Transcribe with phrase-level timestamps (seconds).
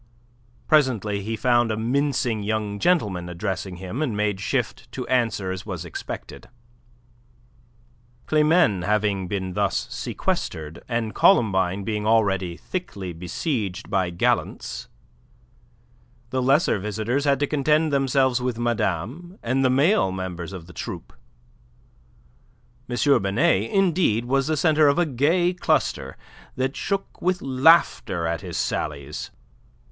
[0.65, 5.63] Presently he found a mincing young gentleman addressing him, and made shift to answer as
[5.63, 6.49] was expected.
[8.25, 14.87] Climene having been thus sequestered, and Columbine being already thickly besieged by gallants,
[16.31, 20.73] the lesser visitors had to content themselves with Madame and the male members of the
[20.73, 21.13] troupe.
[22.89, 23.21] M.
[23.21, 26.17] Binet, indeed, was the centre of a gay cluster
[26.55, 29.29] that shook with laughter at his sallies.